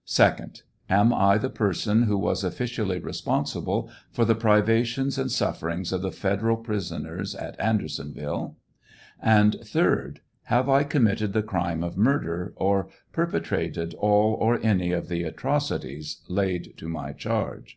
[0.08, 0.62] 2d.
[0.90, 6.02] Am I the person who was officially responsible for the privations and suf ferings of
[6.02, 8.56] the federal prisoners at Andersonville
[9.20, 10.16] 1 and— 3d.
[10.46, 16.22] Have I committed the crime of murder or perpetrated all or any of thi atrocities
[16.26, 17.74] laid to my chaige